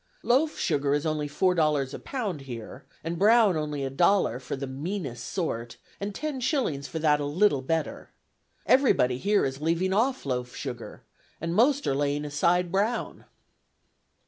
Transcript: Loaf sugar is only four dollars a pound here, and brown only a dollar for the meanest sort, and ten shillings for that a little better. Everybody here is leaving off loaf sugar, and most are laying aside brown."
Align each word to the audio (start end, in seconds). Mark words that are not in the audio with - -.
Loaf 0.23 0.57
sugar 0.57 0.95
is 0.95 1.05
only 1.05 1.27
four 1.27 1.53
dollars 1.53 1.93
a 1.93 1.99
pound 1.99 2.41
here, 2.49 2.85
and 3.03 3.19
brown 3.19 3.55
only 3.55 3.85
a 3.85 3.91
dollar 3.91 4.39
for 4.39 4.55
the 4.55 4.65
meanest 4.65 5.23
sort, 5.27 5.77
and 5.99 6.15
ten 6.15 6.39
shillings 6.39 6.87
for 6.87 6.97
that 6.97 7.19
a 7.19 7.25
little 7.25 7.61
better. 7.61 8.09
Everybody 8.65 9.19
here 9.19 9.45
is 9.45 9.61
leaving 9.61 9.93
off 9.93 10.25
loaf 10.25 10.55
sugar, 10.55 11.03
and 11.39 11.53
most 11.53 11.85
are 11.85 11.93
laying 11.93 12.25
aside 12.25 12.71
brown." 12.71 13.25